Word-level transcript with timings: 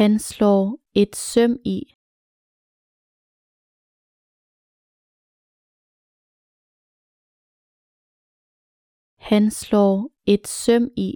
Han 0.00 0.18
slår 0.18 0.78
et 0.94 1.16
søm 1.16 1.54
i. 1.64 1.78
Han 9.28 9.50
slår 9.50 9.96
et 10.26 10.46
søm 10.48 10.84
i. 10.96 11.10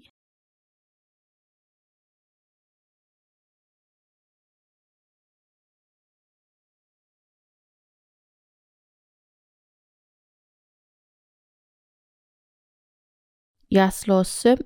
Jeg 13.71 13.93
slår 13.93 14.23
søm 14.23 14.59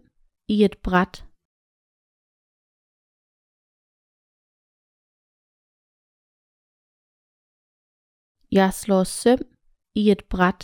i 0.49 0.65
et 0.65 0.77
bræt. 0.85 1.34
Jeg 8.61 8.71
slår 8.83 9.05
søm 9.05 9.43
i 10.01 10.03
et 10.15 10.23
bræt. 10.33 10.61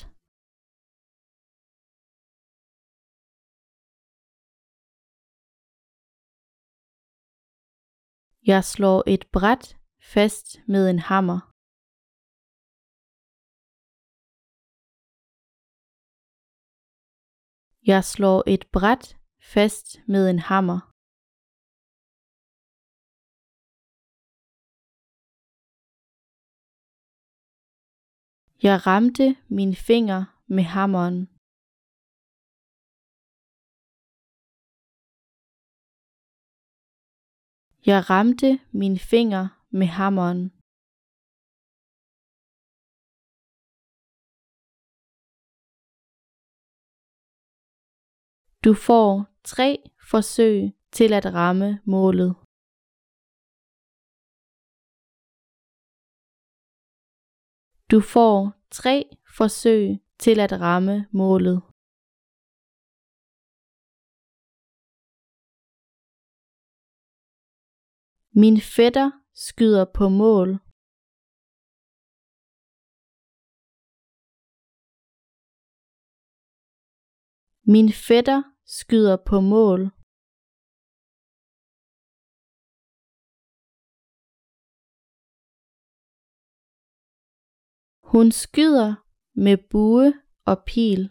Jeg 8.51 8.63
slår 8.65 8.99
et 9.15 9.25
bræt 9.35 9.65
fast 10.13 10.47
med 10.73 10.91
en 10.91 10.99
hammer. 10.99 11.41
Jeg 17.91 18.05
slår 18.05 18.39
et 18.55 18.65
bræt 18.73 19.05
fast 19.53 19.87
med 20.09 20.31
en 20.31 20.39
hammer. 20.39 20.90
Jeg 28.63 28.87
ramte 28.87 29.27
min 29.49 29.75
finger 29.75 30.21
med 30.47 30.65
hammeren. 30.77 31.19
Jeg 37.91 38.01
ramte 38.11 38.51
min 38.81 38.99
finger 39.11 39.45
med 39.79 39.87
hammeren. 39.99 40.43
Du 48.65 48.73
får 48.87 49.11
tre 49.53 49.69
forsøg 50.11 50.57
til 50.93 51.11
at 51.19 51.27
ramme 51.35 51.81
målet. 51.87 52.50
Du 57.91 58.01
får 58.01 58.53
tre 58.71 58.97
forsøg 59.37 59.85
til 60.19 60.41
at 60.41 60.53
ramme 60.61 60.97
målet. 61.13 61.63
Min 68.41 68.61
fætter 68.77 69.09
skyder 69.35 69.85
på 69.99 70.09
mål. 70.09 70.49
Min 77.75 77.89
fætter 78.09 78.41
skyder 78.67 79.17
på 79.27 79.41
mål. 79.41 80.00
Hun 88.13 88.33
skyder 88.33 88.91
med 89.45 89.57
bue 89.71 90.07
og 90.51 90.57
pil. 90.71 91.03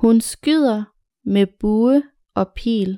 Hun 0.00 0.16
skyder 0.20 0.78
med 1.34 1.46
bue 1.60 1.96
og 2.40 2.46
pil. 2.58 2.90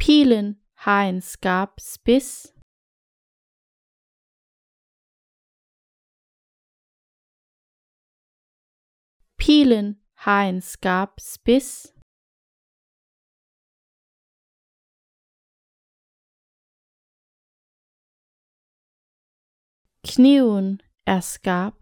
Pilen 0.00 0.48
har 0.84 1.02
en 1.08 1.20
skarp 1.20 1.74
spids. 1.80 2.53
Pilen 9.46 9.88
har 10.24 10.42
en 10.48 10.60
skarp 10.60 11.20
spids. 11.20 11.70
Kniven 20.10 20.80
er 21.06 21.20
skarp. 21.20 21.78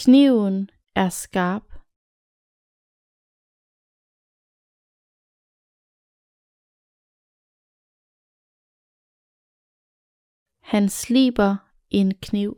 Kniven 0.00 0.70
er 0.94 1.10
Han 10.72 10.88
sliber 10.88 11.52
en 11.90 12.10
kniv. 12.26 12.52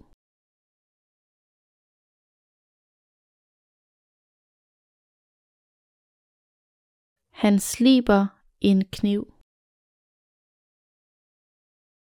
Han 7.42 7.58
sliber 7.60 8.22
en 8.60 8.80
kniv. 8.96 9.39